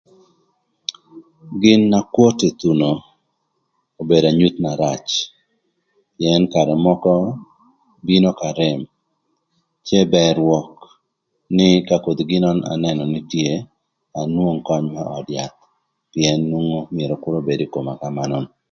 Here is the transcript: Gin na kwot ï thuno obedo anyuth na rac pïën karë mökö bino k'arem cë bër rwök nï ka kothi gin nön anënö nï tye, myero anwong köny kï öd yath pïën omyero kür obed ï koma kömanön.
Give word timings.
Gin 1.61 1.81
na 1.91 1.99
kwot 2.13 2.39
ï 2.49 2.51
thuno 2.59 2.91
obedo 4.01 4.27
anyuth 4.29 4.57
na 4.63 4.71
rac 4.83 5.05
pïën 6.15 6.41
karë 6.53 6.75
mökö 6.85 7.15
bino 8.07 8.29
k'arem 8.39 8.79
cë 9.87 9.99
bër 10.13 10.33
rwök 10.39 10.69
nï 11.57 11.69
ka 11.87 11.95
kothi 12.05 12.23
gin 12.29 12.41
nön 12.45 12.59
anënö 12.73 13.03
nï 13.13 13.21
tye, 13.31 13.47
myero 13.65 13.69
anwong 14.19 14.59
köny 14.67 14.85
kï 14.93 15.03
öd 15.17 15.27
yath 15.37 15.59
pïën 16.11 16.39
omyero 16.57 17.15
kür 17.23 17.35
obed 17.41 17.59
ï 17.65 17.71
koma 17.73 17.93
kömanön. 18.01 18.45